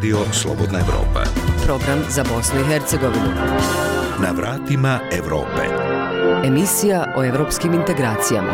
[0.00, 1.24] Radio Slobodna Evropa.
[1.64, 3.34] Program za Bosnu i Hercegovinu.
[4.22, 5.62] Na vratima Evrope.
[6.44, 8.52] Emisija o evropskim integracijama.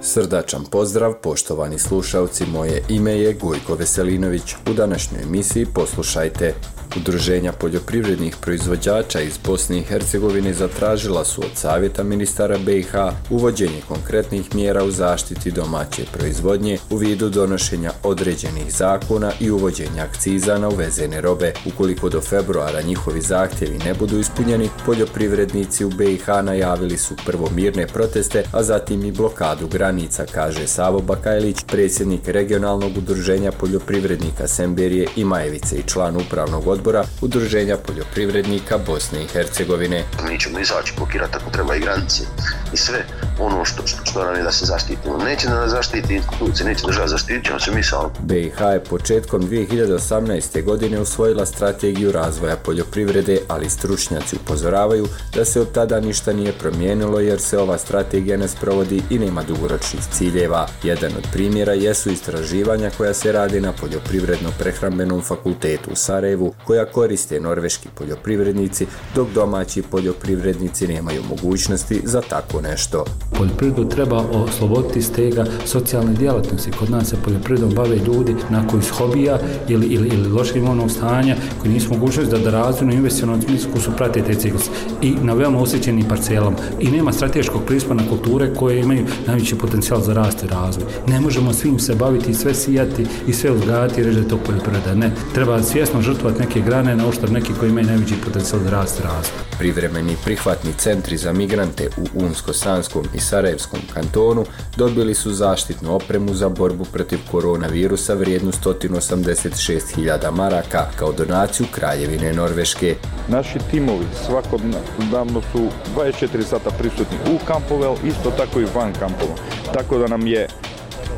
[0.00, 4.54] Srdačan pozdrav, poštovani slušalci, moje ime je Gojko Veselinović.
[4.70, 6.54] U današnjoj emisiji poslušajte
[6.96, 12.94] Udruženja poljoprivrednih proizvođača iz Bosne i Hercegovine zatražila su od Savjeta ministara BiH
[13.30, 20.58] uvođenje konkretnih mjera u zaštiti domaće proizvodnje u vidu donošenja određenih zakona i uvođenja akciza
[20.58, 21.52] na uvezene robe.
[21.66, 27.86] Ukoliko do februara njihovi zahtjevi ne budu ispunjeni, poljoprivrednici u BiH najavili su prvo mirne
[27.86, 35.24] proteste, a zatim i blokadu granica, kaže Savo Bakajlić, predsjednik regionalnog udruženja poljoprivrednika Semberije i
[35.24, 40.04] Majevice i član upravnog odbora odbora Udruženja poljoprivrednika Bosne i Hercegovine.
[40.28, 42.24] Mi ćemo izaći blokirati ako treba i granice
[42.72, 43.06] i sve
[43.38, 45.18] ono što, što, što nam je da se zaštitimo.
[45.18, 48.08] Neće da nas zaštiti institucije, neće država zaštiti, ćemo se mi sami.
[48.18, 50.64] BiH je početkom 2018.
[50.64, 57.20] godine usvojila strategiju razvoja poljoprivrede, ali stručnjaci upozoravaju da se od tada ništa nije promijenilo
[57.20, 60.68] jer se ova strategija ne sprovodi i nema dugoročnih ciljeva.
[60.82, 67.40] Jedan od primjera jesu istraživanja koja se radi na poljoprivredno-prehrambenom fakultetu u Sarajevu, koja koriste
[67.40, 73.04] norveški poljoprivrednici, dok domaći poljoprivrednici nemaju mogućnosti za tako nešto.
[73.32, 76.70] Poljoprivredu treba osloboditi stega socijalne djelatnosti.
[76.70, 79.38] Kod nas se poljoprivredom bave ljudi na koji hobija
[79.68, 83.90] ili, ili, ili lošeg imovnog stanja, koji nisu mogućnosti da, da razvijeno investicionalnom smisku su
[83.96, 84.70] prate te ciklus
[85.02, 86.56] i na veoma osjećenim parcelama.
[86.80, 90.86] I nema strateškog pristupa na kulture koje imaju najveći potencijal za rast i razvoj.
[91.06, 94.28] Ne možemo svim se baviti i sve sijati i sve uzgajati i reći da je
[94.28, 94.94] to poljoprivreda.
[94.94, 99.00] Ne, treba svjesno žrtvovati neke grane na oštar neki koji imaju najveći potencijal za rast
[99.00, 99.38] i razvoj.
[99.58, 104.44] Privremeni prihvatni centri za migrante u Unsko-Sanskom i Sarajevskom kantonu
[104.76, 112.96] dobili su zaštitnu opremu za borbu protiv koronavirusa vrijednu 186.000 maraka kao donaciju Kraljevine Norveške.
[113.28, 119.34] Naši timovi svakodnevno su 24 sata prisutni u kampove, isto tako i van kampova.
[119.74, 120.48] Tako da nam je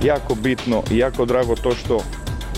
[0.02, 2.00] jako bitno i jako drago to što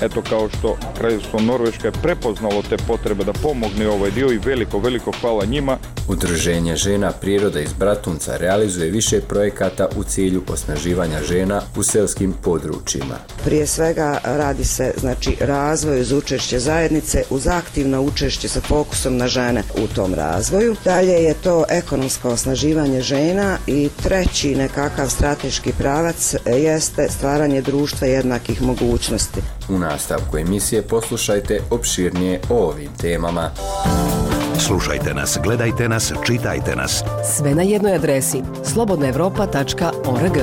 [0.03, 4.79] eto kao što kraljevstvo Norveška je prepoznalo te potrebe da pomogne ovaj dio i veliko,
[4.79, 5.79] veliko hvala njima.
[6.09, 13.15] Udruženje žena priroda iz Bratunca realizuje više projekata u cilju osnaživanja žena u selskim područjima.
[13.45, 19.29] Prije svega radi se znači razvoj uz učešće zajednice uz aktivno učešće sa fokusom na
[19.29, 20.77] žene u tom razvoju.
[20.85, 28.63] Dalje je to ekonomsko osnaživanje žena i treći nekakav strateški pravac jeste stvaranje društva jednakih
[28.63, 29.41] mogućnosti.
[29.71, 33.51] U nastavku emisije poslušajte opširnije o ovim temama.
[34.59, 37.05] Slušajte nas, gledajte nas, čitajte nas.
[37.37, 40.39] Sve na jednoj adresi slobodnaevropa.org.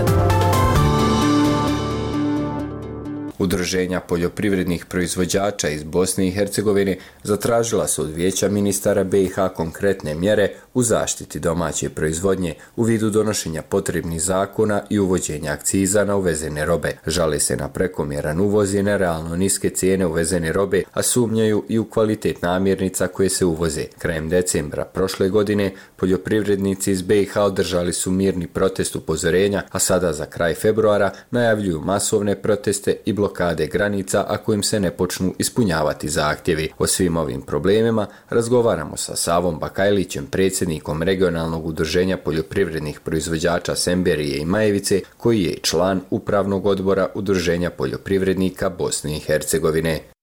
[3.40, 10.50] Udruženja poljoprivrednih proizvođača iz Bosne i Hercegovine zatražila su od vijeća ministara BiH konkretne mjere
[10.78, 16.98] u zaštiti domaće proizvodnje u vidu donošenja potrebnih zakona i uvođenja akciza na uvezene robe.
[17.08, 21.86] Žale se na prekomjeran uvoz i nerealno niske cijene uvezene robe, a sumnjaju i u
[21.86, 23.86] kvalitet namirnica koje se uvoze.
[23.98, 30.26] Krajem decembra prošle godine poljoprivrednici iz BiH održali su mirni protest upozorenja, a sada za
[30.26, 36.70] kraj februara najavljuju masovne proteste i blokade granica ako im se ne počnu ispunjavati zahtjevi.
[36.78, 44.38] O svim ovim problemima razgovaramo sa Savom Bakajlićem, predsjednikom predsjednikom regionalnog udruženja poljoprivrednih proizvođača Semberije
[44.38, 50.17] i Majevice, koji je član upravnog odbora udruženja poljoprivrednika Bosne i Hercegovine.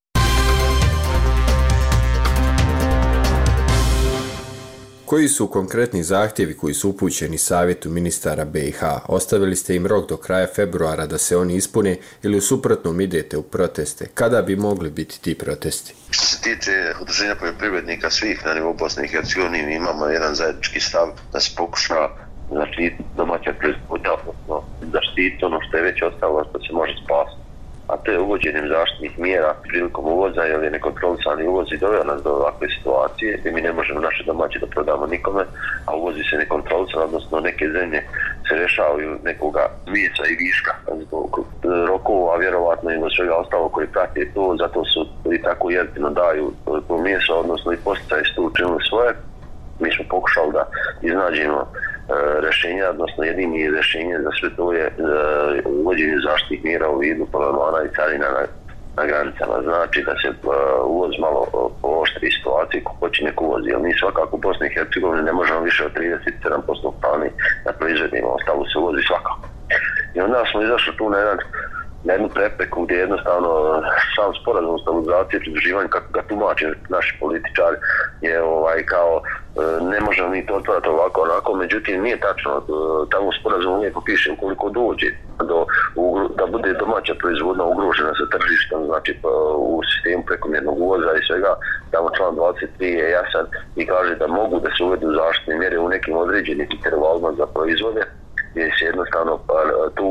[5.07, 8.83] Koji su konkretni zahtjevi koji su upućeni savjetu ministara BiH?
[9.09, 13.37] Ostavili ste im rok do kraja februara da se oni ispune ili u suprotnom idete
[13.37, 14.07] u proteste?
[14.15, 15.95] Kada bi mogli biti ti protesti?
[16.11, 20.81] Što se tiče udruženja poljoprivrednika svih na nivou Bosne i Hercegovine, mi imamo jedan zajednički
[20.81, 22.09] stav da se pokuša
[22.51, 24.63] zaštiti domaća proizvodnja, odnosno
[24.93, 27.44] zaštiti ono što je već ostalo, što se može spasiti
[27.89, 32.31] a to je uvođenjem zaštitnih mjera prilikom uvoza ili nekontrolisani uvoz i doveo nas do
[32.31, 35.45] ovakve situacije gdje mi ne možemo naše domaće da prodamo nikome,
[35.87, 38.01] a uvozi se nekontrolisan, odnosno neke zemlje
[38.49, 40.75] se rešavaju nekoga mjesa i viška
[41.07, 45.71] zbog e, rokova, a vjerovatno i svega ostalo koji prati to, zato su i tako
[45.71, 46.53] jedino daju
[46.89, 49.15] to mjesto, odnosno i postaje su učinili svoje.
[49.81, 50.65] Mi smo pokušali da
[51.03, 51.67] iznađemo
[52.09, 54.93] E, rešenja, odnosno jedini rešenje za sve to je e,
[55.65, 58.43] uvođenje zaštitnih mjera u vidu polemana i carina na,
[58.97, 59.63] na granicama.
[59.63, 60.55] Znači da se uh,
[60.87, 61.41] uvoz malo
[61.83, 65.61] pooštri situacije ko počine neko uvozi, jer mi svakako u Bosni i Hercegovini ne možemo
[65.61, 67.29] više od 37% hrane
[67.65, 69.49] da proizvedimo, ostalo se uvozi svakako.
[70.15, 71.39] I onda smo izašli tu na jedan
[72.05, 73.51] na jednu prepreku gdje jednostavno
[74.17, 77.77] sam sporazum stabilizacije i pridruživanja kako ga tumače naši političari
[78.21, 79.25] je ovaj kao e,
[79.93, 82.63] ne možemo mi to otvarati ovako onako, međutim nije tačno, e,
[83.11, 85.11] tamo sporazum uvijek piše ukoliko dođe
[85.51, 85.67] do,
[85.97, 91.27] u, da bude domaća proizvodna ugrožena sa tržištem, znači pa, u sistemu prekomjernog uvoza i
[91.27, 91.55] svega,
[91.91, 93.47] tamo član 23 je jasan
[93.77, 98.03] i kaže da mogu da se uvedu zaštitne mjere u nekim određenim intervalima za proizvode,
[98.55, 99.59] gdje se jednostavno pa,
[99.95, 100.09] tu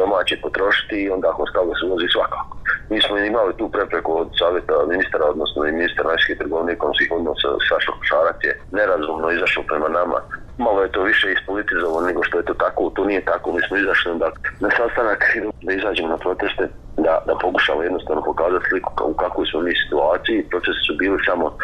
[0.00, 2.56] domaće potrošiti i onda ostalo se uvozi svakako.
[2.90, 7.48] Mi smo imali tu prepreku od savjeta ministra, odnosno i ministra trgovine trgovnih konskih odnosa
[7.68, 10.18] Sašo Košarac je nerazumno izašao prema nama.
[10.58, 13.76] Malo je to više ispolitizovano nego što je to tako, to nije tako, mi smo
[13.76, 14.28] izašli onda
[14.60, 15.20] na sastanak
[15.62, 16.64] da izađemo na proteste,
[16.96, 20.46] da, da pokušamo jednostavno pokazati sliku u kakvoj smo mi situaciji.
[20.50, 21.56] Procesi su bili samo e,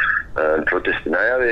[0.71, 1.49] protesti najave,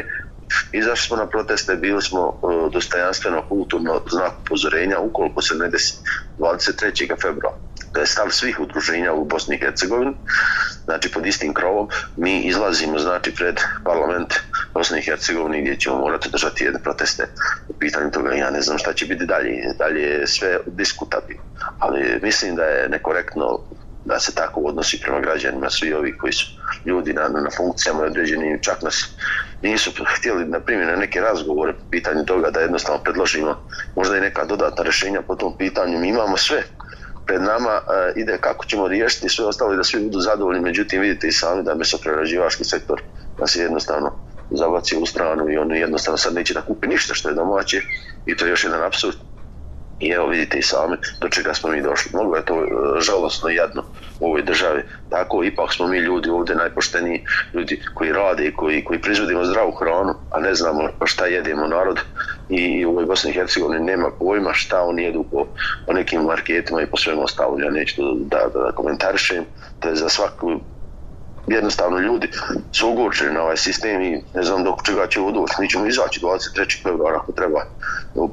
[0.73, 5.95] Izašli smo na proteste, bili smo uh, dostojanstveno kulturno znak upozorenja ukoliko se ne desi
[6.39, 7.21] 23.
[7.23, 7.57] februara.
[7.93, 10.13] To je stav svih udruženja u Bosni i Hercegovini,
[10.85, 11.89] znači pod istim krovom.
[12.17, 14.35] Mi izlazimo znači pred parlament
[14.75, 17.27] Bosne i Hercegovine gdje ćemo morati držati jedne proteste
[17.69, 18.35] u pitanju toga.
[18.35, 21.43] Ja ne znam šta će biti dalje, dalje je sve diskutabilno.
[21.79, 23.61] Ali mislim da je nekorektno
[24.07, 26.47] da se tako odnosi prema građanima, svi ovi koji su
[26.85, 29.17] ljudi na, na funkcijama određenim, čak nas
[29.63, 33.57] nisu htjeli na primjer na neke razgovore po pitanju toga da jednostavno predložimo
[33.97, 35.99] možda i neka dodatna rješenja po tom pitanju.
[35.99, 36.63] Mi imamo sve
[37.27, 41.01] pred nama e, ide kako ćemo riješiti sve ostalo i da svi budu zadovoljni, međutim
[41.01, 43.03] vidite i sami da mesoprerađivački sektor
[43.39, 44.13] nas je jednostavno
[44.51, 47.81] zabacio u stranu i oni jednostavno sad neće da kupi ništa što je domaće
[48.27, 49.17] i to je još jedan absurd.
[50.01, 52.11] I evo vidite i sami do čega smo mi došli.
[52.15, 52.67] Mnogo je to e,
[53.01, 53.83] žalostno i jadno
[54.21, 54.83] u ovoj državi.
[55.11, 59.73] Tako ipak smo mi ljudi ovdje najpošteniji ljudi koji rade i koji, koji prizvodimo zdravu
[59.73, 62.01] hranu, a ne znamo šta jedemo narod.
[62.49, 65.47] I, i u ovoj Bosni i Hercegovini nema pojma šta oni jedu po,
[65.87, 67.59] po nekim marketima i po svemu ostalo.
[67.59, 69.45] Ja neću da, da, da komentarišem.
[69.81, 70.61] To je za svaku
[71.47, 72.29] jednostavno ljudi
[72.73, 75.55] su ogorčeni na ovaj sistem i ne znam dok čega će udoći.
[75.61, 76.83] Mi ćemo izaći 23.
[76.83, 77.67] februara ako treba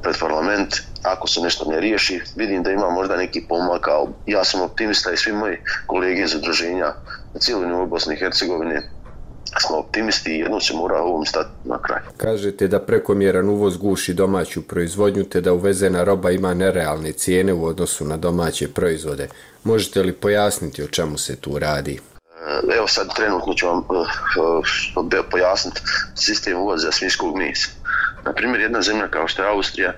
[0.02, 0.74] pred parlament.
[1.02, 5.12] Ako se nešto ne riješi, vidim da ima možda neki pomak, ali ja sam optimista
[5.12, 5.56] i svi moji
[5.86, 6.86] kolege iz udruženja
[7.34, 8.90] na cijeloj nivou Bosne i Hercegovine
[9.66, 12.00] smo optimisti i jedno se mora ovom stati na kraj.
[12.16, 17.64] Kažete da prekomjeran uvoz guši domaću proizvodnju te da uvezena roba ima nerealne cijene u
[17.64, 19.28] odnosu na domaće proizvode.
[19.64, 22.00] Možete li pojasniti o čemu se tu radi?
[22.54, 23.96] Eh, evo sad trenutno ću vam eh,
[24.36, 24.40] eh,
[24.96, 25.80] uh, uh, pojasniti
[26.14, 27.70] sistem uvoza svinjskog mesa.
[28.24, 29.92] Na primjer, jedna zemlja kao što je Austrija,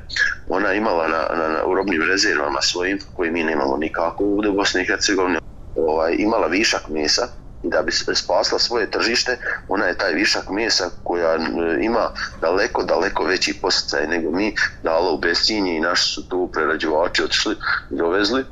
[0.49, 4.83] ona imala na, na, na urobnim rezervama svojim, koji mi nemamo nikako ovdje u Bosni
[4.83, 5.39] i Hercegovini,
[5.75, 7.29] ovaj, imala višak mesa
[7.63, 9.39] i da bi spasla svoje tržište,
[9.69, 11.37] ona je taj višak mesa koja
[11.81, 12.11] ima
[12.41, 17.55] daleko, daleko veći posjecaj nego mi, dala u bestinje i naši su tu prerađivači otišli
[17.91, 18.45] i dovezli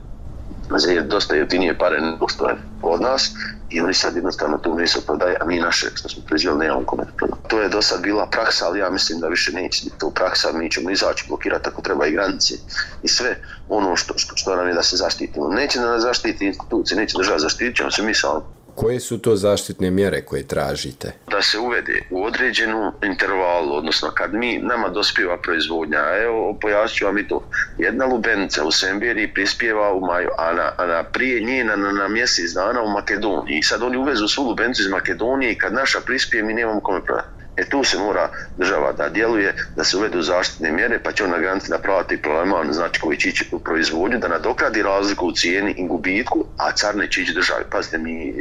[0.77, 3.33] za dosta jeftinije pare nego što je od nas
[3.71, 7.05] i oni sad jednostavno tu meso prodaje, a mi naše što smo proizvjeli nemamo kome
[7.17, 7.49] prodati.
[7.49, 10.53] To je do sad bila praksa, ali ja mislim da više neće biti to praksa,
[10.53, 12.55] mi ćemo izaći, blokirati ako treba i granice
[13.03, 13.37] i sve
[13.69, 15.49] ono što, što, što nam je da se zaštitimo.
[15.49, 18.41] Neće da nas zaštiti institucije, neće država zaštiti, ćemo se mi sami.
[18.75, 21.13] Koje su to zaštitne mjere koje tražite?
[21.45, 27.29] Se uvede u određenu intervalu, odnosno kad mi nama dospiva proizvodnja, evo pojasnit vam i
[27.29, 31.77] to, jedna lubenica u Semberi prispjeva u maju, a na, a na prije nje na,
[31.77, 33.59] na, na mjesec dana u Makedoniji.
[33.59, 37.05] I sad oni uvezu svu lubenicu iz Makedonije i kad naša prispije mi nemamo kome
[37.05, 37.29] prodati.
[37.57, 41.31] E tu se mora država da djeluje, da se uvedu zaštitne mjere, pa će on
[41.31, 45.75] na granici napraviti problema, znači koji će ići u proizvodnju, da nadokradi razliku u cijeni
[45.77, 47.65] i gubitku, a car neće ići državi.
[47.71, 48.35] Pazite, mi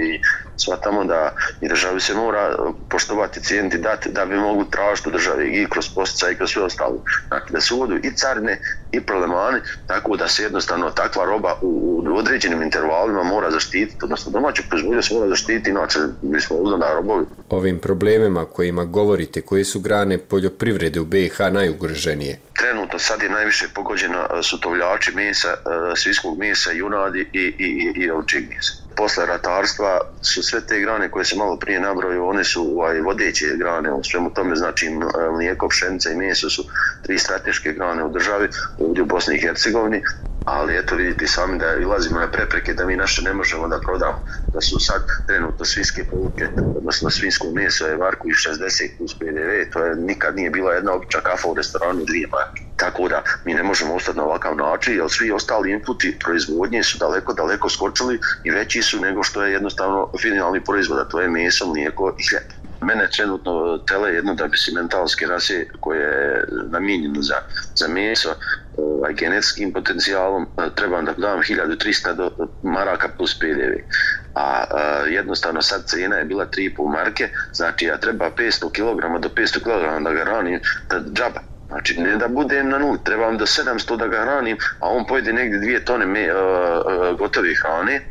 [0.63, 2.55] shvatamo da i državi se mora
[2.89, 6.63] poštovati cijeniti dati da bi mogu tražiti u državi i kroz postica i kroz sve
[6.63, 7.03] ostalo.
[7.27, 8.59] Znači da se uvodu i carne
[8.91, 14.31] i problemani, tako da se jednostavno takva roba u, u određenim intervalima mora zaštititi, odnosno
[14.31, 17.25] domaću proizvodnju se mora zaštititi, inače mi smo uzmano robovi.
[17.49, 22.39] Ovim problemima kojima govorite, koje su grane poljoprivrede u BiH najugroženije?
[22.59, 27.93] Trenutno sad je najviše pogođeno e, su tovljači mesa, e, svinskog mesa, junadi i, i,
[27.97, 28.73] i, i ovčeg mesa.
[28.95, 33.45] Posle ratarstva su sve te grane koje se malo prije nabroju, one su ovaj, vodeće
[33.57, 33.91] grane.
[33.93, 34.89] U svemu tome, znači e,
[35.31, 36.63] mlijeko, pšenica i meso su
[37.01, 38.47] tri strateške grane u državi,
[38.77, 40.01] ovdje u Bosni i Hercegovini,
[40.43, 44.19] ali eto vidite sami da ilazimo na prepreke da mi naše ne možemo da prodamo.
[44.53, 49.71] Da su sad trenutno svinske poluke odnosno svinsko meso je varku i 60 plus PDV
[49.73, 52.61] to je nikad nije bila jedna obična kafa u restoranu dvije marke.
[52.75, 56.97] Tako da mi ne možemo ostati na ovakav način jer svi ostali inputi proizvodnje su
[56.97, 61.29] daleko daleko skočili i veći su nego što je jednostavno finalni proizvod a to je
[61.29, 66.01] meso, mlijeko i hljeb mene trenutno e, tele jedno da bi si mentalske rase koje
[66.01, 67.35] je namijenjeno za,
[67.75, 68.35] za meso
[68.77, 72.31] ovaj, genetskim potencijalom, e, trebam da dam 1300 do
[72.61, 73.73] maraka plus PDV.
[74.35, 79.29] A, a jednostavno sad cijena je bila 3,5 marke, znači ja treba 500 kg do
[79.29, 81.52] 500 kg da ga ranim, da džaba.
[81.73, 85.33] Znači, ne da budem na nul, trebam do 700 da ga hranim, a on pojede
[85.33, 88.01] negdje dvije tone me, e, e, uh, uh, gotovi hrane,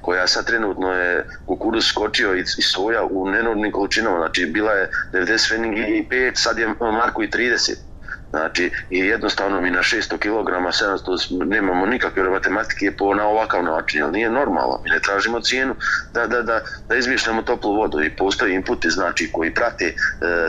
[0.00, 4.90] koja sad trenutno je kukuruz skočio i, i soja u nenormnim količinama, znači bila je
[5.12, 7.87] 90 i 5, sad je Marko i 30.
[8.30, 14.00] Znači, i jednostavno mi na 600 kg, 700, nemamo nikakve matematike po na ovakav način,
[14.00, 14.80] jer nije normalno.
[14.84, 15.74] Mi ne tražimo cijenu
[16.14, 19.94] da, da, da, da izmišljamo toplu vodu i postoje inputi znači, koji prate e,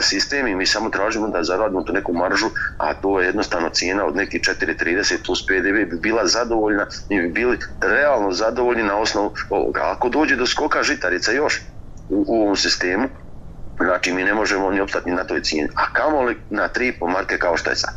[0.02, 4.06] sistem i mi samo tražimo da zaradimo tu neku maržu, a to je jednostavno cijena
[4.06, 9.34] od neki 4,30 plus PDV bi bila zadovoljna, mi bi bili realno zadovoljni na osnovu
[9.50, 9.82] ovoga.
[9.84, 11.62] Ako dođe do skoka žitarica još
[12.10, 13.10] u, u ovom sistemu,
[13.80, 15.70] Znači, mi ne možemo ni opstati na toj cijeni.
[15.76, 17.94] A kamo li na tri po marke kao što je sad?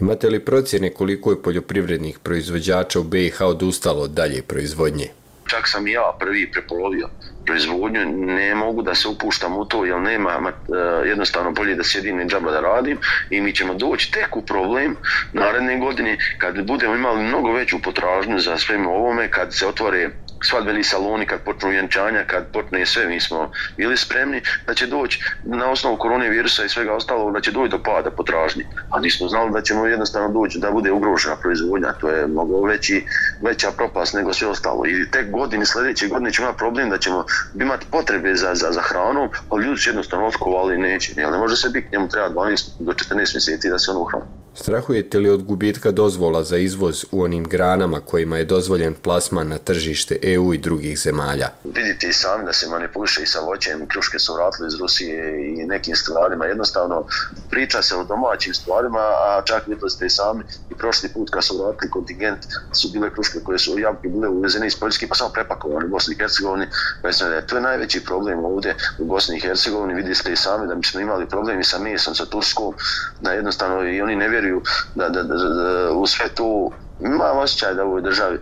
[0.00, 5.08] Imate li procjene koliko je poljoprivrednih proizvođača u BiH odustalo od dalje proizvodnje?
[5.46, 7.08] Čak sam ja prvi prepolovio
[7.46, 10.76] proizvodnju, ne mogu da se upuštam u to, jer nema uh,
[11.06, 12.98] jednostavno bolje da sjedim i džaba da radim
[13.30, 14.96] i mi ćemo doći tek u problem
[15.32, 20.10] naredne godine kad budemo imali mnogo veću potražnju za sveme ovome, kad se otvore
[20.44, 25.20] svadbeni saloni kad počnu vjenčanja, kad počne sve, mi smo bili spremni da će doći
[25.42, 28.64] na osnovu korone virusa i svega ostalog, da će doći do pada potražnje.
[28.90, 33.06] A nismo znali da ćemo jednostavno doći da bude ugrožena proizvodnja, to je mnogo veći,
[33.42, 34.86] veća propast nego sve ostalo.
[34.86, 37.24] I tek godine, sljedeće godine ćemo imati problem da ćemo
[37.54, 41.12] imati potrebe za, za, za hranom, ali ljudi su jednostavno otkovali neće.
[41.16, 44.45] Jel ne može se biti, njemu treba 12 do 14 mjeseci da se ono hrani.
[44.60, 49.58] Strahujete li od gubitka dozvola za izvoz u onim granama kojima je dozvoljen plasman na
[49.58, 51.48] tržište EU i drugih zemalja?
[51.64, 55.66] Vidite i sami da se manipuliše i sa voćem, kruške su vratili iz Rusije i
[55.66, 56.46] nekim stvarima.
[56.46, 57.04] Jednostavno
[57.50, 61.44] priča se o domaćim stvarima, a čak vidjeli ste i sami i prošli put kad
[61.44, 62.38] su vratili kontingent
[62.72, 66.14] su bile kruške koje su javke bile uvezene iz Poljske pa samo prepakovane u Bosni
[66.14, 66.66] i Hercegovini.
[67.02, 69.94] Pa je, to je najveći problem ovdje u Bosni i Hercegovini.
[69.94, 72.74] Vidite ste i sami da mi smo imali problemi sa mesom, sa Turskom,
[73.20, 74.45] da jednostavno i oni ne vjeruju
[74.94, 76.70] da, da, da, da u sve to.
[76.98, 78.40] Imam osjećaj da u ovoj državi e,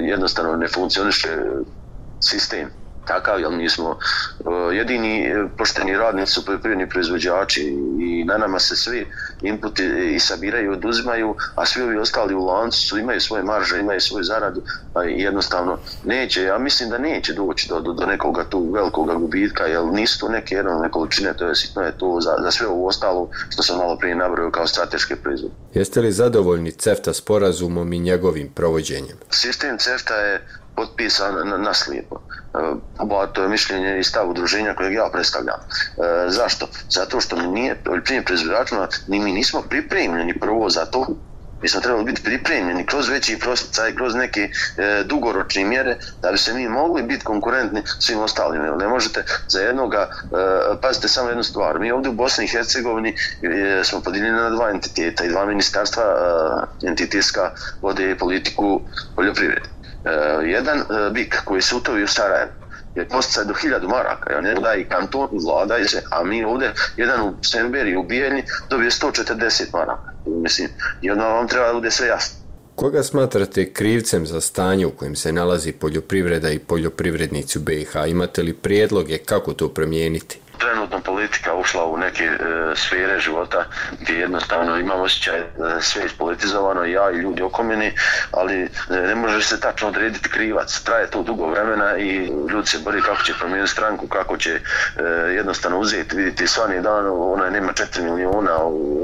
[0.00, 1.28] jednostavno ne funkcioniše
[2.20, 2.70] sistem
[3.06, 3.96] takav, jer mi smo uh,
[4.72, 7.62] jedini pošteni radnici su poljoprivredni proizvođači
[8.00, 9.06] i na nama se svi
[9.42, 9.84] inputi
[10.14, 14.24] i sabiraju, oduzimaju, a svi ovi ostali u lancu su, imaju svoje marže, imaju svoju
[14.24, 14.62] zaradu,
[14.94, 19.64] a jednostavno neće, ja mislim da neće doći do, do, do nekoga tu velikog gubitka,
[19.64, 22.86] jer nisu to neke jednome količine, to je sitno je to za, za sve ovo
[22.86, 25.54] ostalo što sam malo prije nabrojio kao strateške proizvode.
[25.74, 29.16] Jeste li zadovoljni CEFTA sporazumom i njegovim provođenjem?
[29.30, 30.46] Sistem CEFTA je
[30.76, 32.20] potpisan na, na slijepo.
[32.54, 35.60] E, to je mišljenje i stav udruženja kojeg ja predstavljam.
[35.60, 36.68] E, zašto?
[36.90, 41.06] Zato što mi nije, poljoprivrednim proizvođačima, ni mi nismo pripremljeni prvo za to,
[41.64, 46.38] mi smo trebali biti pripremljeni kroz veći prosticaj, kroz neke e, dugoročne mjere, da bi
[46.38, 48.62] se mi mogli biti konkurentni svim ostalim.
[48.78, 50.26] Ne možete za jednoga, e,
[50.82, 54.70] pazite samo jednu stvar, mi ovdje u Bosni i Hercegovini e, smo podijeljeni na dva
[54.70, 56.04] entiteta i dva ministarstva
[56.82, 57.50] e, entitetska
[57.82, 58.80] vode politiku
[59.16, 64.32] poljoprivrede uh, jedan uh, bik koji se utovi u Sarajevo je posticaj do hiljadu maraka,
[64.32, 68.42] ja ne da i kanton vlada se, a mi ovdje jedan u Semberi u Bijeni,
[68.70, 70.12] dobije 140 maraka.
[70.26, 70.68] Mislim,
[71.02, 72.44] i onda vam treba da bude sve jasno.
[72.74, 77.92] Koga smatrate krivcem za stanje u kojem se nalazi poljoprivreda i poljoprivrednici u BiH?
[78.08, 80.40] Imate li prijedloge kako to promijeniti?
[80.58, 82.38] Trenutno politika ušla u neke e,
[82.76, 83.64] sfere života
[84.00, 87.92] gdje jednostavno imam osjećaj e, da sve ispolitizovano, ja i ljudi oko meni,
[88.30, 90.80] ali e, ne može se tačno odrediti krivac.
[90.80, 95.02] Traje to dugo vremena i ljudi se bori kako će promijeniti stranku, kako će e,
[95.36, 98.56] jednostavno uzeti, vidite, svani dan ona nema 4 miliona,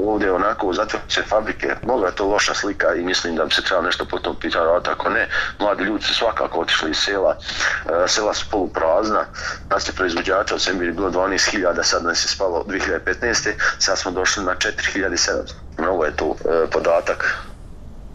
[0.05, 3.61] ovdje onako zatvore se fabrike, mnogo je to loša slika i mislim da bi se
[3.61, 5.27] trebalo nešto po tom pitanju, a tako ne,
[5.59, 7.37] mladi ljudi su svakako otišli iz sela,
[7.85, 9.25] e, sela su poluprazna,
[9.69, 13.53] nas je proizvođača, od Sembiri bilo 12 hiljada, sad nas je spalo 2015.
[13.79, 15.53] Sad smo došli na 4700.
[15.77, 17.50] Mnogo je to e, podatak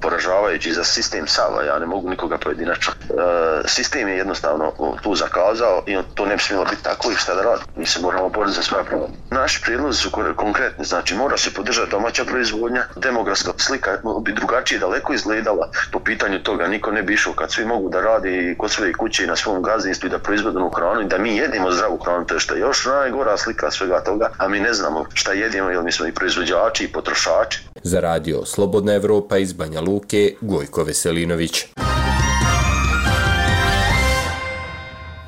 [0.01, 2.93] poražavajući za sistem Sava, ja ne mogu nikoga pojedinačno.
[2.93, 4.73] E, sistem je jednostavno
[5.03, 7.63] tu zakazao i to ne bi smjelo biti tako i šta da radi.
[7.77, 9.09] Mi se moramo boriti za svoje pravo.
[9.31, 15.13] Naši prijedlozi su konkretni, znači mora se podržati domaća proizvodnja, demografska slika bi drugačije daleko
[15.13, 16.67] izgledala po pitanju toga.
[16.67, 19.63] Niko ne bi išao kad svi mogu da radi kod svoje kuće i na svom
[19.63, 22.61] gazdinstvu i da proizvodimo hranu i da mi jedimo zdravu hranu, to je što je
[22.61, 26.13] još najgora slika svega toga, a mi ne znamo šta jedimo, jer mi smo i
[26.13, 27.61] proizvođači i potrošači.
[27.83, 31.65] Za radio Slobodna Evropa iz Banja Luke, Gojko Veselinović.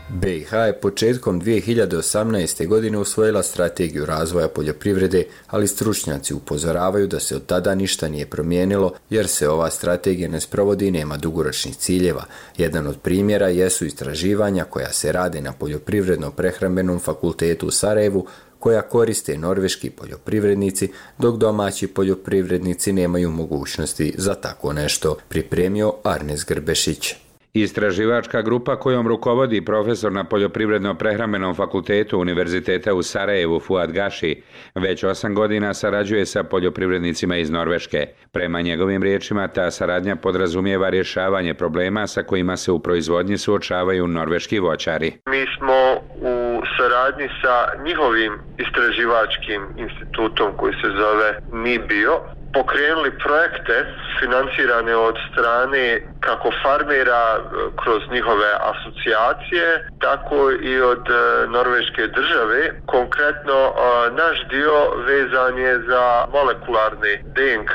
[0.08, 2.66] BiH je početkom 2018.
[2.66, 8.92] godine usvojila strategiju razvoja poljoprivrede, ali stručnjaci upozoravaju da se od tada ništa nije promijenilo
[9.10, 12.24] jer se ova strategija ne sprovodi i nema dugoročnih ciljeva.
[12.56, 18.26] Jedan od primjera jesu istraživanja koja se rade na poljoprivredno-prehrambenom fakultetu u Sarajevu,
[18.58, 20.88] koja koriste norveški poljoprivrednici,
[21.18, 27.14] dok domaći poljoprivrednici nemaju mogućnosti za tako nešto, pripremio Arnes Grbešić.
[27.62, 34.42] Istraživačka grupa kojom rukovodi profesor na Poljoprivredno-prehrambenom fakultetu Univerziteta u Sarajevu Fuad Gaši
[34.74, 38.06] već osam godina sarađuje sa poljoprivrednicima iz Norveške.
[38.32, 44.58] Prema njegovim riječima ta saradnja podrazumijeva rješavanje problema sa kojima se u proizvodnji suočavaju norveški
[44.58, 45.12] voćari.
[45.26, 45.78] Mi smo
[46.20, 53.76] u saradnji sa njihovim istraživačkim institutom koji se zove NIBIO, pokrenuli projekte
[54.20, 57.40] financirane od strane kako farmera e,
[57.82, 62.60] kroz njihove asocijacije, tako i od e, norveške države.
[62.86, 63.72] Konkretno, e,
[64.10, 64.76] naš dio
[65.06, 67.74] vezan je za molekularni DNK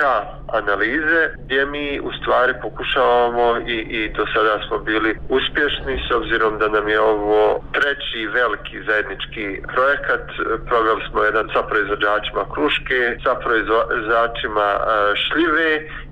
[0.60, 6.58] analize gdje mi u stvari pokušavamo i, i do sada smo bili uspješni s obzirom
[6.60, 10.26] da nam je ovo treći veliki zajednički projekat.
[10.68, 14.80] Proveli smo jedan sa proizvođačima kruške, sa proizvođačima e,
[15.24, 15.70] šljive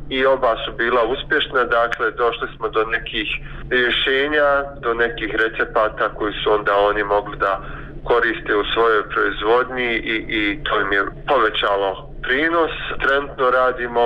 [0.10, 3.30] i oba su bila uspješna, dakle došli smo do nekih
[3.70, 4.50] rješenja,
[4.84, 7.62] do nekih recepata koji su onda oni mogli da
[8.04, 12.72] koriste u svojoj proizvodnji i, i to im je povećalo prinos.
[13.04, 14.04] Trenutno radimo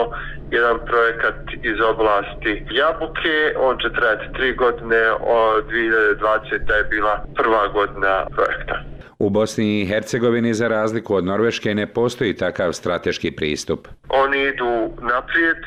[0.52, 3.36] jedan projekat iz oblasti jabuke,
[3.68, 6.78] on će trajati tri godine, od 2020.
[6.78, 8.76] je bila prva godina projekta.
[9.20, 13.88] U Bosni i Hercegovini za razliku od Norveške ne postoji takav strateški pristup.
[14.10, 15.58] Oni idu naprijed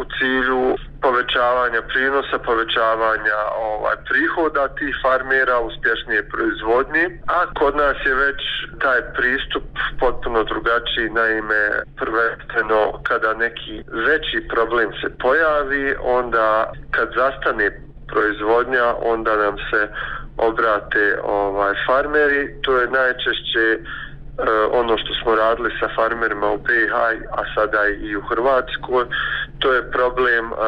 [0.00, 8.14] u cilju povećavanja prinosa, povećavanja ovaj prihoda tih farmera, uspješnije proizvodnje, a kod nas je
[8.14, 8.40] već
[8.84, 9.64] taj pristup
[10.00, 11.62] potpuno drugačiji, naime
[12.00, 13.74] prvenstveno kada neki
[14.06, 17.66] veći problem se pojavi, onda kad zastane
[18.12, 19.88] proizvodnja, onda nam se
[20.36, 23.64] obrate ovaj farmeri, to je najčešće
[24.38, 26.94] E, ono što smo radili sa farmerima u BiH,
[27.38, 29.04] a sada i u Hrvatskoj,
[29.58, 30.58] to je problem uh,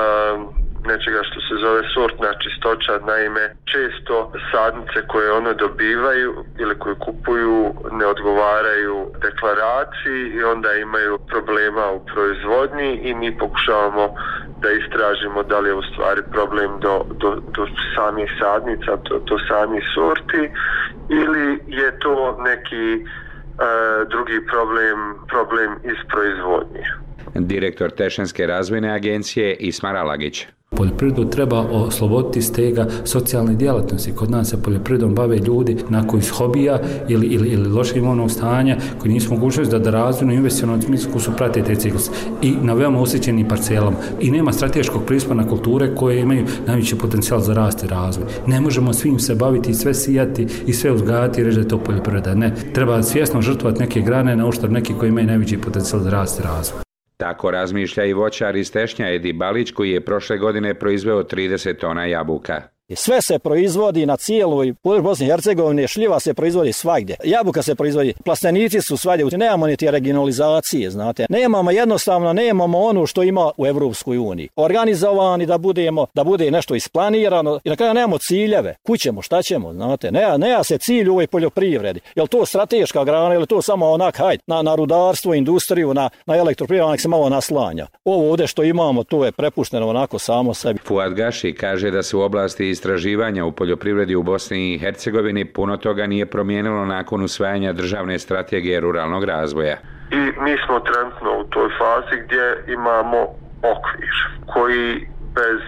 [0.87, 7.75] nečega što se zove sortna čistoća, naime često sadnice koje one dobivaju ili koje kupuju
[7.91, 14.15] ne odgovaraju deklaraciji i onda imaju problema u proizvodnji i mi pokušavamo
[14.63, 19.37] da istražimo da li je u stvari problem do, do, do samih sadnica, do, do
[19.49, 20.43] samih sorti
[21.09, 23.05] ili je to neki
[23.59, 26.85] E, drugi problem, problem iz proizvodnje.
[27.35, 30.47] Direktor Tešenske razvojne agencije Ismar Alagić.
[30.77, 34.12] Poljoprivredu treba osloboditi stega socijalne djelatnosti.
[34.12, 38.77] Kod nas se poljoprivredom bave ljudi nakon iz hobija ili, ili, ili lošeg imovnog stanja
[38.99, 42.11] koji nisu mogućnosti da, da razvijenu investicionalnom smislu su prate te ciklus
[42.43, 43.97] i na veoma usjećenim parcelama.
[44.21, 48.27] I nema strateškog prispa na kulture koje imaju najveći potencijal za rast i razvoj.
[48.47, 51.69] Ne možemo svim se baviti i sve sijati i sve uzgajati i reći da je
[51.69, 52.35] to poljoprivreda.
[52.35, 52.55] Ne.
[52.73, 56.43] Treba svjesno žrtvovati neke grane na uštar neki koji imaju najveći potencijal za rast i
[56.43, 56.86] razvoj.
[57.17, 62.05] Tako razmišlja i voćar iz Tešnja Edi Balić koji je prošle godine proizveo 30 tona
[62.05, 62.76] jabuka.
[62.88, 67.62] I sve se proizvodi na cijeloj području Bosne i Hercegovine, šljiva se proizvodi svagdje, jabuka
[67.62, 71.27] se proizvodi, plastenici su svagdje, nemamo ni te regionalizacije, znate.
[71.29, 74.49] Nemamo jednostavno, nemamo ono što ima u Evropskoj uniji.
[74.57, 78.75] Organizovani da budemo, da bude nešto isplanirano i na kraju nemamo ciljeve.
[78.83, 80.11] Kućemo, šta ćemo, znate.
[80.11, 82.01] Ne, ne se cilj u ovoj poljoprivredi.
[82.16, 86.11] Je li to strateška grana ili to samo onak, hajde, na, na rudarstvo, industriju, na,
[86.27, 87.87] na elektroprivredu, onak se malo naslanja.
[88.05, 90.79] Ovo ovdje što imamo, to je prepušteno onako samo sebi.
[90.85, 95.77] Fuad Gaši kaže da se u oblasti istraživanja u poljoprivredi u Bosni i Hercegovini puno
[95.77, 99.77] toga nije promijenilo nakon usvajanja državne strategije ruralnog razvoja.
[100.11, 102.45] I mi smo trenutno u toj fazi gdje
[102.79, 103.21] imamo
[103.75, 104.17] okvir
[104.53, 104.87] koji
[105.39, 105.61] bez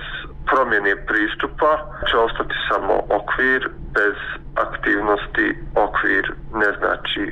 [0.51, 1.73] promjene pristupa
[2.09, 3.61] će ostati samo okvir,
[3.99, 4.16] bez
[4.66, 5.47] aktivnosti
[5.87, 6.25] okvir
[6.62, 7.25] ne znači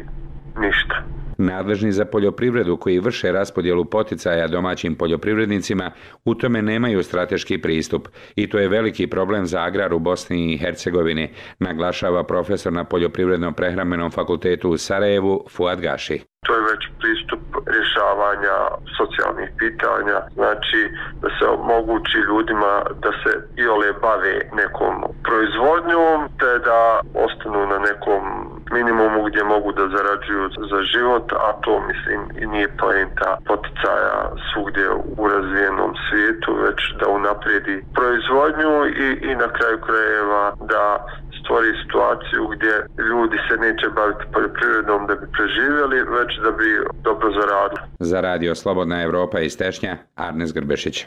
[0.65, 0.97] ništa.
[1.39, 5.91] Nadležni za poljoprivredu koji vrše raspodjelu poticaja domaćim poljoprivrednicima
[6.25, 10.59] u tome nemaju strateški pristup i to je veliki problem za agrar u Bosni i
[10.59, 16.21] Hercegovini, naglašava profesor na poljoprivrednom prehrambenom fakultetu u Sarajevu Fuad Gaši.
[16.47, 17.43] To je već pristup
[17.75, 18.57] rješavanja
[18.99, 20.81] socijalnih pitanja, znači
[21.23, 24.95] da se omogući ljudima da se i ole bave nekom
[25.27, 26.81] proizvodnjom, te da
[27.27, 28.23] ostanu na nekom
[28.71, 34.87] minimumu gdje mogu da zarađuju za život, a to mislim i nije poenta poticaja svugdje
[35.17, 41.07] u razvijenom svijetu, već da unaprijedi proizvodnju i, i na kraju krajeva da
[41.47, 42.73] stvori situaciju gdje
[43.11, 46.69] ljudi se neće baviti poljoprivredom da bi preživjeli, već da bi
[47.09, 47.81] dobro zaradili.
[47.99, 51.07] Za radio Slobodna Evropa iz Tešnja, Arnes Grbešić.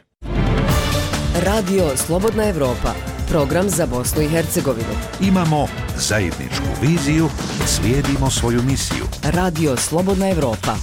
[1.49, 2.91] Radio Slobodna Evropa,
[3.31, 4.95] program za Bosnu i Hercegovinu.
[5.21, 5.67] Imamo
[6.09, 7.25] zajedničku viziju,
[7.73, 9.05] slijedimo svoju misiju.
[9.37, 10.73] Radio Slobodna Evropa.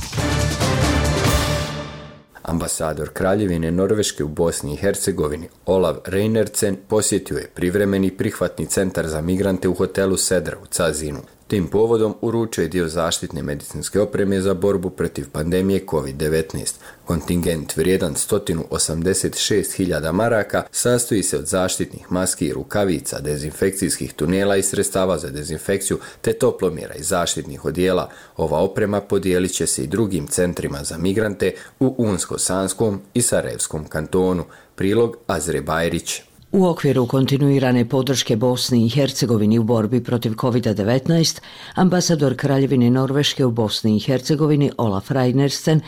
[2.46, 9.20] Ambasador Kraljevine Norveške u Bosni i Hercegovini Olav Reinercen posjetio je privremeni prihvatni centar za
[9.20, 11.20] migrante u hotelu Sedra u Cazinu.
[11.48, 16.74] Tim povodom uručuje dio zaštitne medicinske opreme za borbu protiv pandemije COVID-19.
[17.04, 25.18] Kontingent vrijedan 186.000 maraka sastoji se od zaštitnih maski i rukavica, dezinfekcijskih tunela i sredstava
[25.18, 28.10] za dezinfekciju te toplomjera i zaštitnih odijela.
[28.36, 34.44] Ova oprema podijelit će se i drugim centrima za migrante u Unsko-Sanskom i Sarajevskom kantonu.
[34.74, 36.22] Prilog Azre Bajrić.
[36.56, 41.40] U okviru kontinuirane podrške Bosni i Hercegovini u borbi protiv COVID-19,
[41.74, 45.80] ambasador Kraljevine Norveške u Bosni i Hercegovini Olaf Reinersten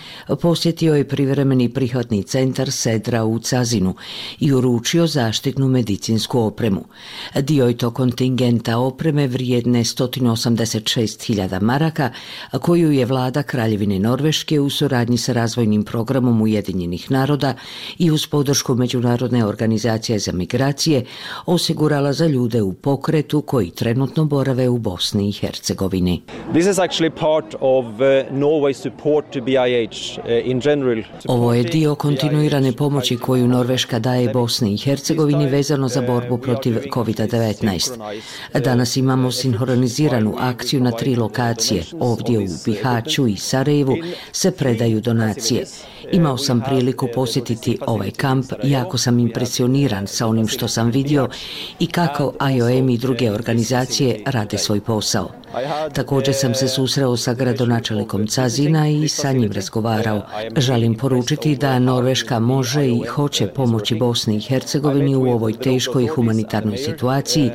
[0.42, 3.94] posjetio je privremeni prihvatni centar Sedra u Cazinu
[4.40, 6.84] i uručio zaštitnu medicinsku opremu.
[7.40, 12.10] Dio je to kontingenta opreme vrijedne 186.000 maraka,
[12.60, 17.54] koju je vlada Kraljevine Norveške u suradnji sa razvojnim programom Ujedinjenih naroda
[17.98, 21.04] i uz podršku Međunarodne organizacije za migraciju migracije
[21.46, 26.22] osigurala za ljude u pokretu koji trenutno borave u Bosni i Hercegovini.
[26.52, 28.00] This is actually part of uh,
[28.32, 31.02] Norway support to BIH uh, in general.
[31.28, 36.74] Ovo je dio kontinuirane pomoći koju Norveška daje Bosni i Hercegovini vezano za borbu protiv
[36.94, 38.10] COVID-19.
[38.64, 41.84] Danas imamo sinhroniziranu akciju na tri lokacije.
[42.00, 43.96] Ovdje u Bihaću i Sarajevu
[44.32, 45.64] se predaju donacije.
[46.12, 51.28] Imao sam priliku posjetiti ovaj kamp, jako sam impresioniran sa onim što sam vidio
[51.78, 55.30] i kako IOM i druge organizacije rade svoj posao.
[55.92, 60.22] Također sam se susreo sa gradonačelikom Cazina i sa njim razgovarao.
[60.56, 66.76] Želim poručiti da Norveška može i hoće pomoći Bosni i Hercegovini u ovoj teškoj humanitarnoj
[66.76, 67.50] situaciji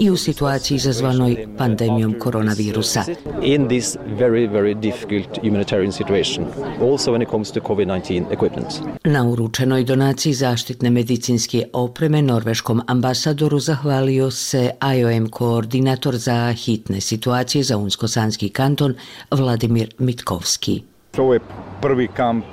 [0.00, 3.04] i u situaciji izazvanoj pandemijom koronavirusa.
[3.42, 6.46] In this very, very difficult humanitarian situation,
[6.80, 8.98] also when it comes to COVID-19 equipment.
[9.04, 17.37] Na uručenoj donaciji zaštitne medicinske opreme norveškom ambasadoru zahvalio se IOM koordinator za hitne situacije
[17.38, 18.94] situacije za Unsko-Sanski kanton
[19.30, 20.82] Vladimir Mitkovski.
[21.18, 21.40] Ovo je
[21.80, 22.44] prvi kamp,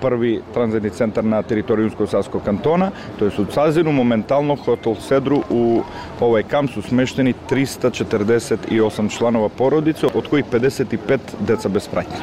[0.00, 5.82] prvi tranzitni centar na teritoriju Unsko-Sanskog kantona, to je u Cazinu, momentalno Hotel Sedru u
[6.20, 12.16] ovaj kamp su smešteni 348 članova porodice, od kojih 55 deca bez pratnje.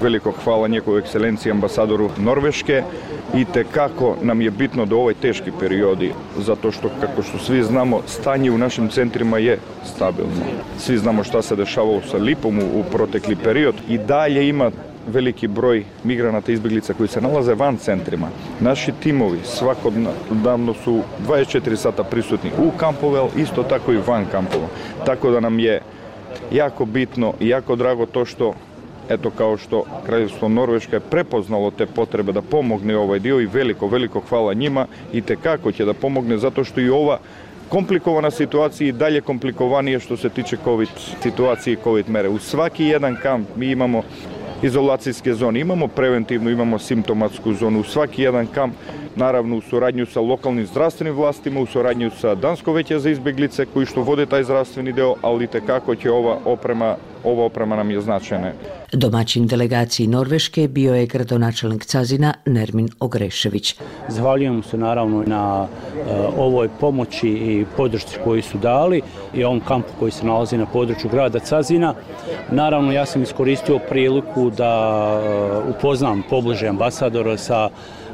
[0.00, 2.82] Veliko hvala njegovu ekscelenciji ambasadoru Norveške
[3.34, 7.38] i te kako nam je bitno da u ovoj teški periodi, zato što, kako što
[7.38, 9.58] svi znamo, stanje u našim centrima je
[9.94, 10.44] stabilno.
[10.78, 14.70] Svi znamo šta se dešavalo sa Lipom u, u protekli period i dalje ima
[15.06, 18.28] veliki broj migranata i izbjeglica koji se nalaze van centrima.
[18.60, 24.66] Naši timovi svakodnevno su 24 sata prisutni u kampove, ali isto tako i van kampova.
[25.06, 25.80] Tako da nam je
[26.52, 28.54] jako bitno i jako drago to što
[29.08, 33.88] Ето као што Крајевство Норвешка е препознало те потреба да помогне овој дел и велико,
[33.88, 37.18] велико хвала нима и те како ќе да помогне затоа што и ова
[37.68, 40.92] компликована ситуација и дале компликованија што се тиче ковид
[41.24, 42.28] ситуација и ковид мере.
[42.28, 44.04] У сваки еден камп ми имамо
[44.62, 47.80] изолацијски зони, имамо превентивно, имамо симптоматску зону.
[47.80, 48.74] У сваки еден камп,
[49.16, 53.84] наравно, у сорадњу со локални здравствени властима, у сорадњу со Данско веќе за избеглице, кои
[53.86, 58.54] што води тај здравствени дел, али како ќе ова опрема, ова опрема нам е значена.
[58.96, 63.76] Domaćin delegaciji Norveške bio je gradonačelnik Cazina Nermin Ogrešević.
[64.08, 66.00] Zahvaljujem se naravno na e,
[66.38, 69.02] ovoj pomoći i podršci koji su dali
[69.34, 71.94] i ovom kampu koji se nalazi na području grada Cazina.
[72.50, 74.72] Naravno ja sam iskoristio priliku da
[75.22, 77.70] e, upoznam pobliže ambasadora sa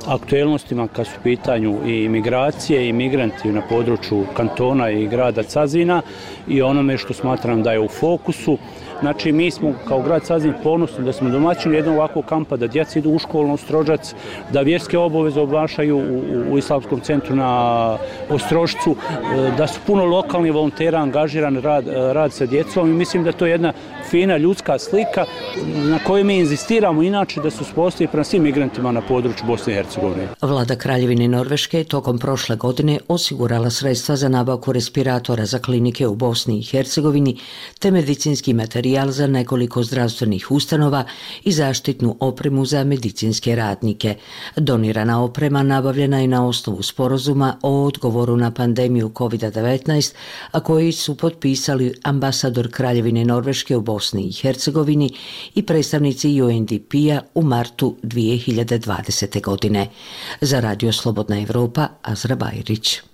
[0.06, 6.02] aktuelnostima kad su pitanju i imigracije i migranti na području kantona i grada Cazina
[6.48, 8.58] i onome što smatram da je u fokusu.
[9.00, 12.98] Znači, mi smo kao grad Sazin ponosni da smo domaćini jednog ovakvog kampa, da djeca
[12.98, 14.14] idu u školu u Strođac,
[14.52, 17.98] da vjerske obaveze oblašaju u, u, u Islamskom centru na
[18.30, 23.24] Ostrožcu, e, da su puno lokalni volontera angažiran rad, e, rad sa djecom i mislim
[23.24, 23.72] da to je jedna
[24.10, 25.24] fina ljudska slika
[25.66, 29.76] na kojoj mi inzistiramo inače da su spostavi prema svim migrantima na području Bosne i
[29.76, 30.28] Hercegovine.
[30.42, 36.58] Vlada Kraljevine Norveške tokom prošle godine osigurala sredstva za nabavku respiratora za klinike u Bosni
[36.58, 37.36] i Hercegovini
[37.78, 41.04] te medicinski materijal materijal za nekoliko zdravstvenih ustanova
[41.44, 44.16] i zaštitnu opremu za medicinske radnike.
[44.56, 50.14] Donirana oprema nabavljena je na osnovu sporozuma o odgovoru na pandemiju COVID-19,
[50.52, 55.10] a koji su potpisali ambasador Kraljevine Norveške u Bosni i Hercegovini
[55.54, 59.42] i predstavnici UNDP-a u martu 2020.
[59.42, 59.88] godine.
[60.40, 63.09] Za Radio Slobodna Evropa, Azra Bajrić.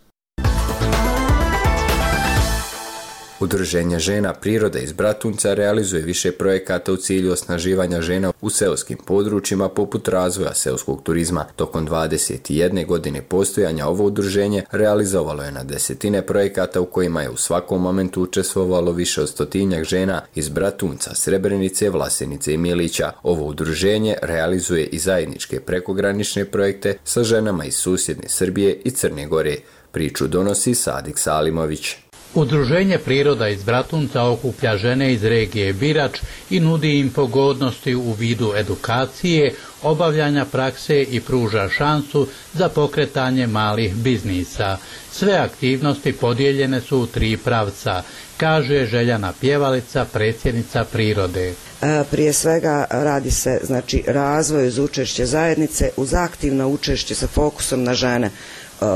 [3.40, 9.68] Udruženje žena Priroda iz Bratunca realizuje više projekata u cilju osnaživanja žena u seoskim područjima
[9.68, 11.44] poput razvoja seoskog turizma.
[11.56, 12.86] Tokom 21.
[12.86, 18.22] godine postojanja ovo udruženje realizovalo je na desetine projekata u kojima je u svakom momentu
[18.22, 23.12] učestvovalo više od stotinjak žena iz Bratunca, Srebrenice, Vlasenice i Milića.
[23.22, 29.56] Ovo udruženje realizuje i zajedničke prekogranične projekte sa ženama iz susjedne Srbije i Crne Gore.
[29.92, 32.05] Priču donosi Sadik Salimović.
[32.36, 36.20] Udruženje Priroda iz Bratunca okuplja žene iz regije Birač
[36.50, 43.94] i nudi im pogodnosti u vidu edukacije, obavljanja prakse i pruža šansu za pokretanje malih
[43.94, 44.76] biznisa.
[45.12, 48.02] Sve aktivnosti podijeljene su u tri pravca,
[48.36, 51.54] kaže Željana Pjevalica, predsjednica Prirode.
[51.82, 57.84] E, prije svega radi se znači razvoj uz učešće zajednice uz aktivno učešće sa fokusom
[57.84, 58.30] na žene e,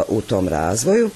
[0.08, 1.10] u tom razvoju.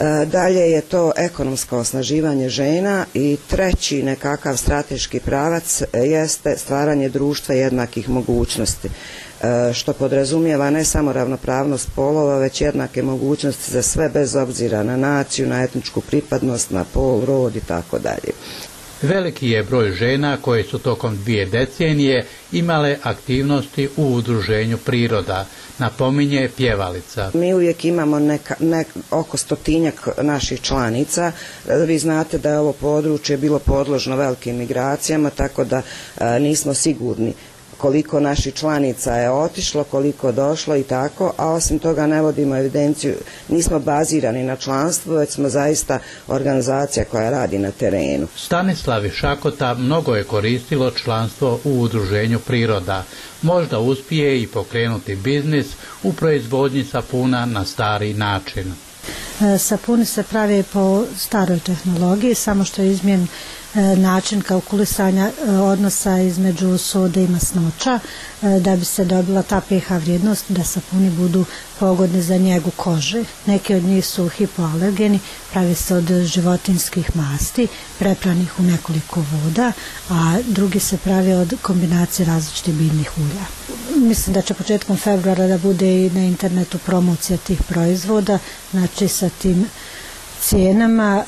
[0.00, 7.08] E, dalje je to ekonomsko osnaživanje žena i treći nekakav strateški pravac e, jeste stvaranje
[7.08, 14.08] društva jednakih mogućnosti e, što podrazumijeva ne samo ravnopravnost polova, već jednake mogućnosti za sve
[14.08, 18.32] bez obzira na naciju, na etničku pripadnost, na pol, rod i tako dalje.
[19.02, 25.46] Veliki je broj žena koje su tokom dvije decenije imale aktivnosti u udruženju priroda,
[25.78, 27.30] napominje pjevalica.
[27.34, 31.32] Mi uvijek imamo neka, ne, oko stotinjak naših članica.
[31.86, 35.82] Vi znate da je ovo područje bilo podložno velikim migracijama, tako da
[36.18, 37.34] a, nismo sigurni
[37.78, 43.14] koliko naših članica je otišlo, koliko došlo i tako, a osim toga ne vodimo evidenciju,
[43.48, 48.26] nismo bazirani na članstvu, već smo zaista organizacija koja radi na terenu.
[48.36, 53.04] Stanislavi Šakota mnogo je koristilo članstvo u udruženju priroda.
[53.42, 55.66] Možda uspije i pokrenuti biznis
[56.02, 58.72] u proizvodnji sapuna na stari način.
[59.40, 63.26] E, sapuni se prave po staroj tehnologiji, samo što je izmjen
[63.74, 68.00] E, način kalkulisanja e, odnosa između sode i masnoća
[68.42, 71.44] e, da bi se dobila ta pH vrijednost da sapuni budu
[71.80, 73.24] pogodni za njegu kože.
[73.46, 75.20] Neki od njih su hipoalergeni,
[75.52, 79.72] pravi se od životinskih masti, prepranih u nekoliko voda,
[80.10, 83.44] a drugi se pravi od kombinacije različitih biljnih ulja.
[84.08, 88.38] Mislim da će početkom februara da bude i na internetu promocija tih proizvoda,
[88.70, 89.66] znači sa tim
[90.40, 91.24] cijenama,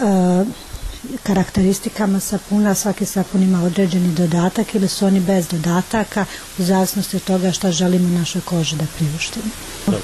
[1.23, 6.25] karakteristikama sapuna, svaki sapun ima određeni dodatak ili su oni bez dodataka
[6.59, 9.51] u zavisnosti od toga što želimo našoj koži da priuštimo.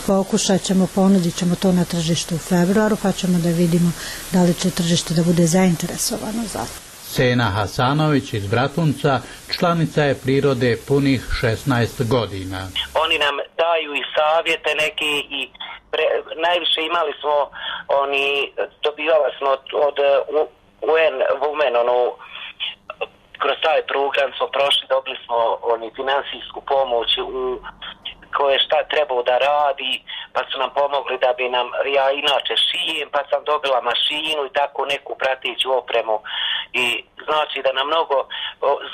[0.07, 3.93] Pokušat ćemo, ponudit ćemo to na tržištu u februaru pa ćemo da vidimo
[4.33, 6.87] da li će tržište da bude zainteresovano za to.
[7.17, 9.21] Sena Hasanović iz Bratunca,
[9.59, 12.61] članica je prirode punih 16 godina.
[13.05, 15.41] Oni nam daju i savjete neki i
[15.91, 16.07] pre,
[16.47, 17.37] najviše imali smo,
[18.03, 19.97] oni dobivali smo od, od
[20.83, 21.99] UN Women, ono,
[23.43, 25.37] kroz taj program smo prošli, dobili smo
[25.73, 27.59] oni finansijsku pomoć u
[28.37, 29.93] koje šta trebao da radi,
[30.35, 31.67] pa su nam pomogli da bi nam,
[31.99, 36.17] ja inače šijem, pa sam dobila mašinu i tako neku pratiću opremu
[36.83, 36.87] i
[37.27, 38.19] znači da nam mnogo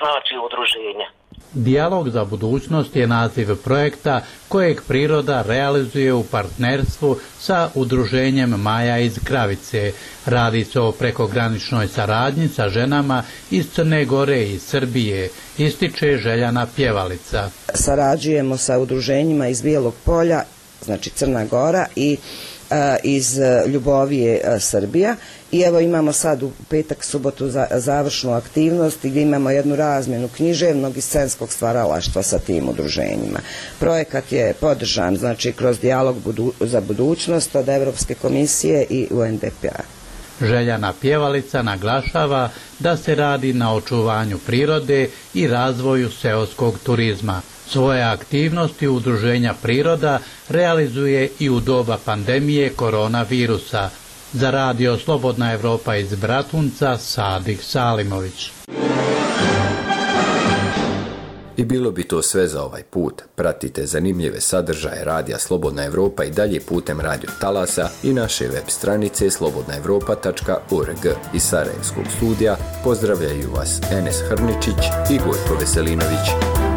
[0.01, 1.09] znači udruženja.
[1.55, 9.18] Dijalog za budućnost je naziv projekta kojeg priroda realizuje u partnerstvu sa udruženjem Maja iz
[9.27, 9.92] Kravice.
[10.27, 17.51] Radi se o prekograničnoj saradnji sa ženama iz Crne Gore i Srbije, ističe Željana Pjevalica.
[17.75, 20.43] Sarađujemo sa udruženjima iz Bijelog polja,
[20.85, 22.17] znači Crna Gora i
[22.71, 25.17] e, iz Ljubovije e, Srbija
[25.53, 30.97] i evo imamo sad u petak subotu za, završnu aktivnost gdje imamo jednu razmjenu književnog
[30.97, 33.39] i scenskog stvaralaštva sa tim udruženjima.
[33.81, 40.02] Projekat je podržan znači kroz dijalog budu, za budućnost od Evropske komisije i UNDP-a.
[40.40, 47.40] Željana Pjevalica naglašava da se radi na očuvanju prirode i razvoju seoskog turizma.
[47.66, 50.18] Svoje aktivnosti Udruženja priroda
[50.49, 53.90] realizuje i u doba pandemije koronavirusa.
[54.33, 58.51] Za radio Slobodna Evropa iz Bratunca, Sadik Salimović.
[61.62, 63.22] I bilo bi to sve za ovaj put.
[63.35, 69.31] Pratite zanimljive sadržaje Radija Slobodna Evropa i dalje putem Radio Talasa i naše web stranice
[69.31, 71.07] slobodnaevropa.org.
[71.35, 76.72] Iz Sarajevskog studija pozdravljaju vas Enes Hrničić i Gojko Veselinović.